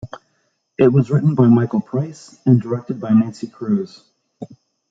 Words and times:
It 0.79 0.91
was 0.91 1.11
written 1.11 1.35
by 1.35 1.45
Michael 1.45 1.79
Price 1.79 2.39
and 2.47 2.59
directed 2.59 2.99
by 2.99 3.11
Nancy 3.11 3.45
Kruse. 3.45 4.01